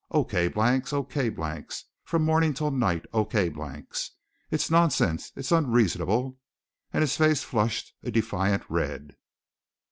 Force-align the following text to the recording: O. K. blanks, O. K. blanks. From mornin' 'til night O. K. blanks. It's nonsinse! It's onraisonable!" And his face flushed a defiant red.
O. 0.09 0.23
K. 0.23 0.47
blanks, 0.47 0.93
O. 0.93 1.03
K. 1.03 1.29
blanks. 1.29 1.85
From 2.05 2.25
mornin' 2.25 2.55
'til 2.55 2.71
night 2.71 3.05
O. 3.13 3.23
K. 3.23 3.49
blanks. 3.49 4.09
It's 4.49 4.71
nonsinse! 4.71 5.31
It's 5.35 5.51
onraisonable!" 5.51 6.37
And 6.91 7.01
his 7.01 7.15
face 7.15 7.43
flushed 7.43 7.93
a 8.01 8.09
defiant 8.09 8.63
red. 8.67 9.15